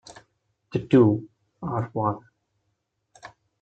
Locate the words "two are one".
0.79-2.25